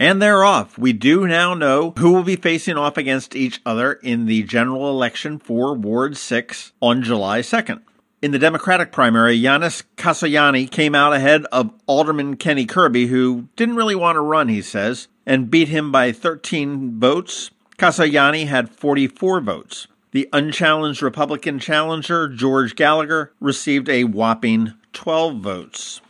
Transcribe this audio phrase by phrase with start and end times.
[0.00, 0.78] And they're off.
[0.78, 4.88] We do now know who will be facing off against each other in the general
[4.88, 7.82] election for Ward 6 on July 2nd.
[8.22, 13.76] In the Democratic primary, Yanis Kasayani came out ahead of Alderman Kenny Kirby, who didn't
[13.76, 17.50] really want to run, he says, and beat him by 13 votes.
[17.76, 19.86] Kasayani had 44 votes.
[20.12, 26.00] The unchallenged Republican challenger, George Gallagher, received a whopping 12 votes.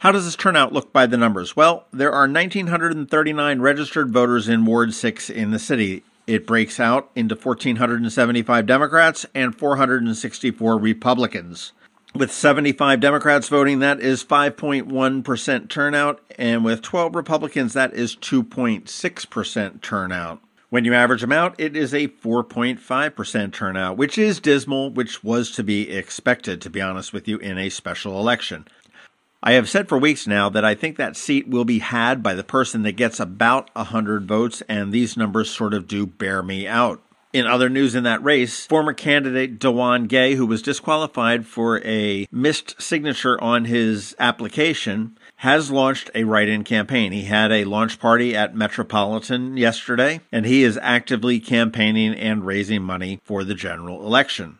[0.00, 1.56] How does this turnout look by the numbers?
[1.56, 6.04] Well, there are 1,939 registered voters in Ward 6 in the city.
[6.26, 11.72] It breaks out into 1,475 Democrats and 464 Republicans.
[12.14, 19.80] With 75 Democrats voting, that is 5.1% turnout, and with 12 Republicans, that is 2.6%
[19.80, 20.42] turnout.
[20.68, 25.52] When you average them out, it is a 4.5% turnout, which is dismal, which was
[25.52, 28.66] to be expected, to be honest with you, in a special election.
[29.46, 32.34] I have said for weeks now that I think that seat will be had by
[32.34, 36.66] the person that gets about 100 votes, and these numbers sort of do bear me
[36.66, 37.00] out.
[37.32, 42.26] In other news in that race, former candidate DaJuan Gay, who was disqualified for a
[42.32, 47.12] missed signature on his application, has launched a write in campaign.
[47.12, 52.82] He had a launch party at Metropolitan yesterday, and he is actively campaigning and raising
[52.82, 54.58] money for the general election.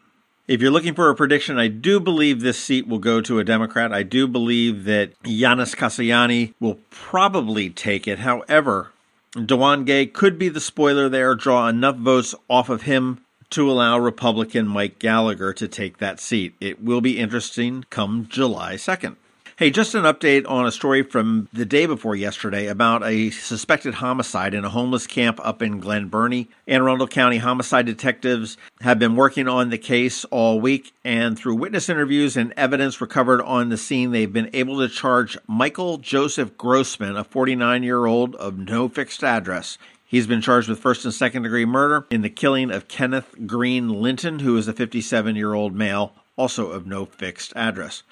[0.49, 3.45] If you're looking for a prediction, I do believe this seat will go to a
[3.45, 3.93] Democrat.
[3.93, 8.21] I do believe that Yanis Kasayani will probably take it.
[8.21, 8.93] However,
[9.35, 13.99] DaJuan Gay could be the spoiler there, draw enough votes off of him to allow
[13.99, 16.55] Republican Mike Gallagher to take that seat.
[16.61, 19.17] It will be interesting come July 2nd.
[19.59, 23.95] Hey, just an update on a story from the day before yesterday about a suspected
[23.95, 26.51] homicide in a homeless camp up in Glen Burnie.
[26.67, 31.55] Anne Arundel County homicide detectives have been working on the case all week, and through
[31.55, 36.59] witness interviews and evidence recovered on the scene, they've been able to charge Michael Joseph
[36.59, 39.79] Grossman, a 49 year old of no fixed address.
[40.05, 43.89] He's been charged with first and second degree murder in the killing of Kenneth Green
[43.89, 48.03] Linton, who is a 57 year old male, also of no fixed address.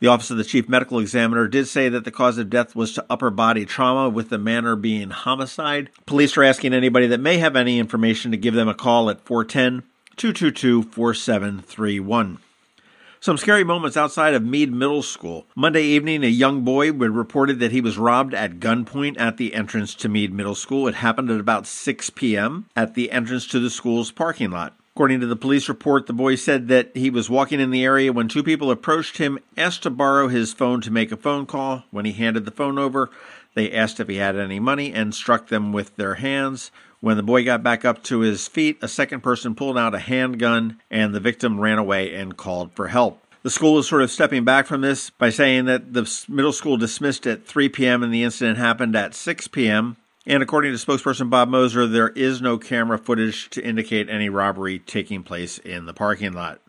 [0.00, 2.94] The Office of the Chief Medical Examiner did say that the cause of death was
[2.94, 5.90] to upper body trauma, with the manner being homicide.
[6.06, 9.20] Police are asking anybody that may have any information to give them a call at
[9.20, 12.38] 410 222 4731.
[13.20, 15.44] Some scary moments outside of Meade Middle School.
[15.54, 19.94] Monday evening, a young boy reported that he was robbed at gunpoint at the entrance
[19.96, 20.88] to Meade Middle School.
[20.88, 22.64] It happened at about 6 p.m.
[22.74, 24.74] at the entrance to the school's parking lot.
[25.00, 28.12] According to the police report, the boy said that he was walking in the area
[28.12, 31.84] when two people approached him, asked to borrow his phone to make a phone call.
[31.90, 33.08] When he handed the phone over,
[33.54, 36.70] they asked if he had any money and struck them with their hands.
[37.00, 40.00] When the boy got back up to his feet, a second person pulled out a
[40.00, 43.24] handgun and the victim ran away and called for help.
[43.42, 46.76] The school is sort of stepping back from this by saying that the middle school
[46.76, 48.02] dismissed at 3 p.m.
[48.02, 49.96] and the incident happened at 6 p.m.
[50.26, 54.78] And according to spokesperson Bob Mosier, there is no camera footage to indicate any robbery
[54.78, 56.60] taking place in the parking lot.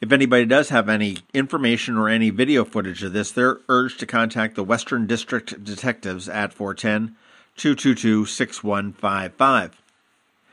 [0.00, 4.06] If anybody does have any information or any video footage of this, they're urged to
[4.06, 7.16] contact the Western District Detectives at 410
[7.56, 9.80] 222 6155.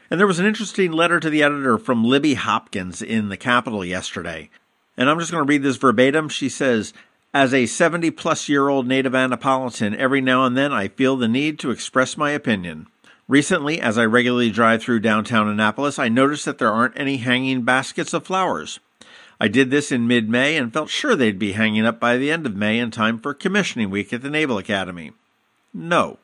[0.10, 3.84] And there was an interesting letter to the editor from Libby Hopkins in the Capitol
[3.84, 4.50] yesterday.
[4.96, 6.30] And I'm just going to read this verbatim.
[6.30, 6.94] She says,
[7.34, 11.28] as a 70 plus year old native Annapolitan, every now and then I feel the
[11.28, 12.88] need to express my opinion.
[13.28, 17.62] Recently, as I regularly drive through downtown Annapolis, I noticed that there aren't any hanging
[17.62, 18.80] baskets of flowers.
[19.40, 22.30] I did this in mid May and felt sure they'd be hanging up by the
[22.30, 25.14] end of May in time for commissioning week at the Naval Academy.
[25.74, 26.20] No.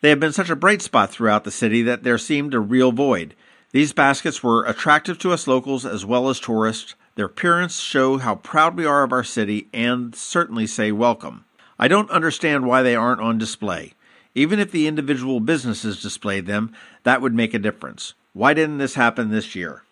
[0.00, 2.92] They have been such a bright spot throughout the city that there seemed a real
[2.92, 3.34] void.
[3.72, 8.36] These baskets were attractive to us locals as well as tourists, their appearance show how
[8.36, 11.44] proud we are of our city and certainly say welcome.
[11.78, 13.94] I don't understand why they aren't on display.
[14.34, 16.74] Even if the individual businesses displayed them,
[17.04, 18.12] that would make a difference.
[18.34, 19.82] Why didn't this happen this year?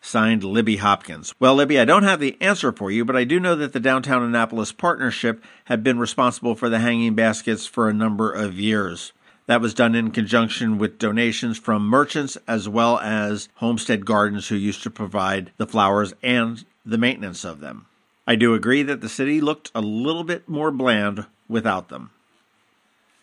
[0.00, 1.34] Signed Libby Hopkins.
[1.40, 3.80] Well, Libby, I don't have the answer for you, but I do know that the
[3.80, 9.12] Downtown Annapolis Partnership had been responsible for the hanging baskets for a number of years.
[9.50, 14.54] That was done in conjunction with donations from merchants as well as Homestead Gardens, who
[14.54, 17.86] used to provide the flowers and the maintenance of them.
[18.28, 22.10] I do agree that the city looked a little bit more bland without them.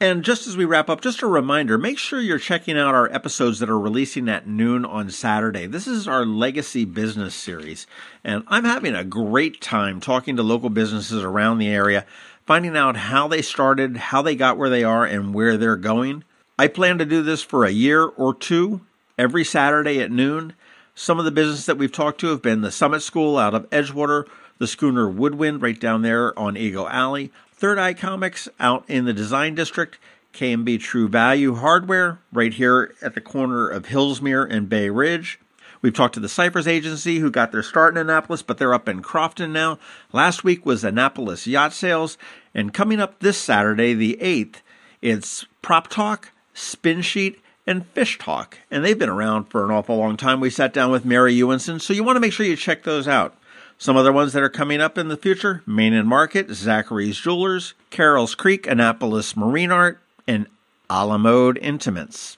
[0.02, 3.10] And just as we wrap up, just a reminder make sure you're checking out our
[3.14, 5.66] episodes that are releasing at noon on Saturday.
[5.66, 7.88] This is our Legacy Business Series,
[8.26, 12.06] and I'm having a great time talking to local businesses around the area,
[12.48, 16.24] finding out how they started, how they got where they are, and where they're going.
[16.58, 18.82] I plan to do this for a year or two
[19.18, 20.54] every Saturday at noon.
[20.96, 23.70] Some of the businesses that we've talked to have been the Summit School out of
[23.70, 24.28] Edgewater,
[24.58, 29.14] the Schooner Woodwind right down there on Eagle Alley, Third Eye Comics out in the
[29.14, 30.00] Design District,
[30.34, 35.40] KMB True Value Hardware right here at the corner of Hillsmere and Bay Ridge.
[35.82, 38.90] We've talked to the Cyphers Agency who got their start in Annapolis, but they're up
[38.90, 39.80] in Crofton now.
[40.12, 42.18] Last week was Annapolis Yacht Sales,
[42.54, 44.62] and coming up this Saturday, the 8th,
[45.02, 48.58] it's Prop Talk, Spin Sheet, and Fish Talk.
[48.72, 50.40] And they've been around for an awful long time.
[50.40, 53.08] We sat down with Mary Ewenson, so you want to make sure you check those
[53.08, 53.36] out.
[53.78, 57.76] Some other ones that are coming up in the future Main and Market, Zachary's Jewelers,
[57.92, 60.48] Carrol's Creek, Annapolis Marine Art, and
[60.90, 62.38] Alamode Intimates.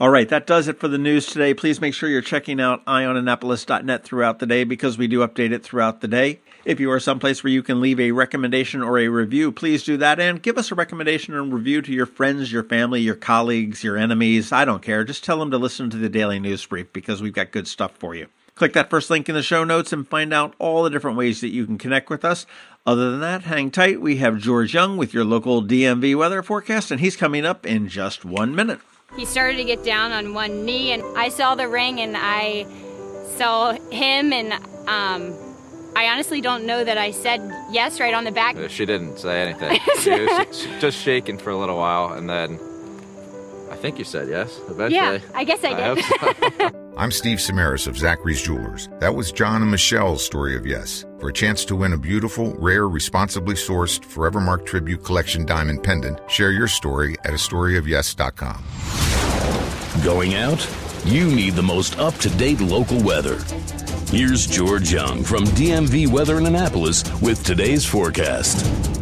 [0.00, 1.52] All right, that does it for the news today.
[1.52, 5.62] Please make sure you're checking out eyeonannapolis.net throughout the day because we do update it
[5.62, 6.40] throughout the day.
[6.64, 9.98] If you are someplace where you can leave a recommendation or a review, please do
[9.98, 13.84] that and give us a recommendation and review to your friends, your family, your colleagues,
[13.84, 14.50] your enemies.
[14.50, 15.04] I don't care.
[15.04, 17.92] Just tell them to listen to the daily news brief because we've got good stuff
[17.98, 18.28] for you.
[18.54, 21.40] Click that first link in the show notes and find out all the different ways
[21.42, 22.46] that you can connect with us.
[22.86, 24.00] Other than that, hang tight.
[24.00, 27.88] We have George Young with your local DMV weather forecast, and he's coming up in
[27.88, 28.80] just one minute.
[29.16, 32.66] He started to get down on one knee, and I saw the ring, and I
[33.36, 34.52] saw him, and
[34.88, 35.34] um,
[35.94, 38.56] I honestly don't know that I said yes right on the back.
[38.70, 39.78] She didn't say anything.
[40.00, 42.58] she was just shaking for a little while, and then
[43.70, 44.94] I think you said yes eventually.
[44.94, 46.04] Yeah, I guess I did.
[46.04, 46.78] I so.
[46.96, 48.88] I'm Steve Samaras of Zachary's Jewelers.
[49.00, 51.04] That was John and Michelle's story of yes.
[51.22, 56.18] For a chance to win a beautiful, rare, responsibly sourced Forevermark Tribute Collection diamond pendant,
[56.28, 58.64] share your story at astoryofyes.com.
[60.02, 60.68] Going out?
[61.04, 63.38] You need the most up to date local weather.
[64.08, 69.01] Here's George Young from DMV Weather in Annapolis with today's forecast.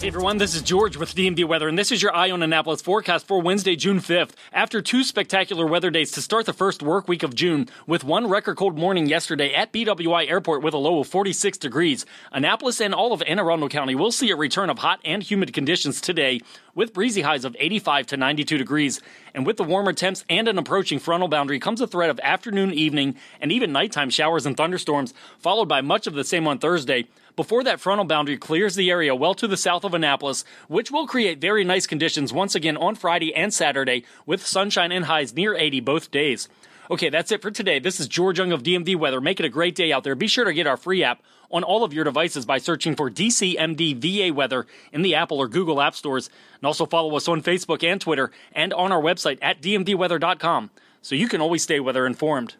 [0.00, 2.80] Hey everyone, this is George with DMV Weather, and this is your Eye on Annapolis
[2.80, 4.30] forecast for Wednesday, June 5th.
[4.52, 8.28] After two spectacular weather days to start the first work week of June, with one
[8.28, 12.94] record cold morning yesterday at BWI Airport with a low of 46 degrees, Annapolis and
[12.94, 16.42] all of Anne Arundel County will see a return of hot and humid conditions today,
[16.76, 19.02] with breezy highs of 85 to 92 degrees.
[19.34, 22.72] And with the warmer temps and an approaching frontal boundary comes a threat of afternoon,
[22.72, 27.08] evening, and even nighttime showers and thunderstorms, followed by much of the same on Thursday
[27.38, 31.06] before that frontal boundary clears the area well to the south of Annapolis, which will
[31.06, 35.54] create very nice conditions once again on Friday and Saturday with sunshine and highs near
[35.54, 36.48] 80 both days.
[36.90, 37.78] Okay, that's it for today.
[37.78, 39.20] This is George Young of DMV Weather.
[39.20, 40.16] Make it a great day out there.
[40.16, 43.08] Be sure to get our free app on all of your devices by searching for
[43.08, 46.30] DCMD VA Weather in the Apple or Google App Stores.
[46.60, 50.70] And also follow us on Facebook and Twitter and on our website at dmvweather.com
[51.02, 52.56] so you can always stay weather informed.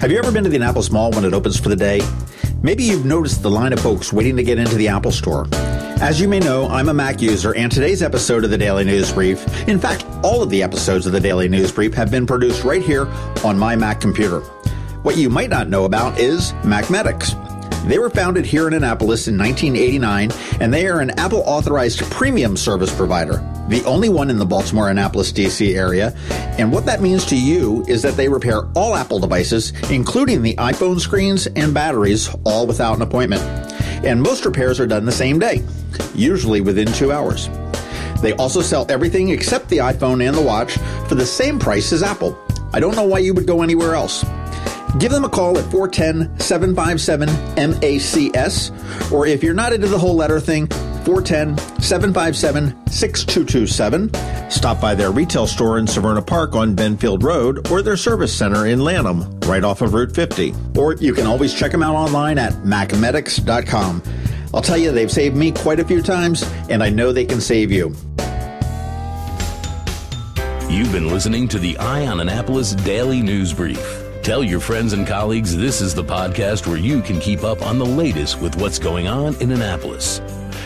[0.00, 2.00] Have you ever been to the Annapolis Mall when it opens for the day?
[2.64, 5.48] Maybe you've noticed the line of folks waiting to get into the Apple Store.
[5.52, 9.12] As you may know, I'm a Mac user, and today's episode of the Daily News
[9.12, 12.62] Brief, in fact, all of the episodes of the Daily News Brief have been produced
[12.62, 13.08] right here
[13.44, 14.42] on my Mac computer.
[15.02, 17.36] What you might not know about is MacMedics.
[17.88, 20.30] They were founded here in Annapolis in 1989,
[20.60, 23.38] and they are an Apple authorized premium service provider,
[23.68, 26.14] the only one in the Baltimore Annapolis DC area.
[26.58, 30.54] And what that means to you is that they repair all Apple devices, including the
[30.56, 33.42] iPhone screens and batteries, all without an appointment.
[34.04, 35.62] And most repairs are done the same day,
[36.14, 37.48] usually within two hours.
[38.20, 40.76] They also sell everything except the iPhone and the watch
[41.08, 42.38] for the same price as Apple.
[42.72, 44.24] I don't know why you would go anywhere else.
[44.98, 48.70] Give them a call at 410 757 MACS,
[49.10, 50.68] or if you're not into the whole letter thing,
[51.04, 54.50] 410 757 6227.
[54.50, 58.66] Stop by their retail store in Severna Park on Benfield Road or their service center
[58.66, 60.54] in Lanham, right off of Route 50.
[60.76, 64.02] Or you can always check them out online at macmedics.com.
[64.54, 67.40] I'll tell you, they've saved me quite a few times, and I know they can
[67.40, 67.94] save you.
[70.68, 74.02] You've been listening to the Eye on Annapolis Daily News Brief.
[74.22, 77.78] Tell your friends and colleagues this is the podcast where you can keep up on
[77.78, 80.20] the latest with what's going on in Annapolis.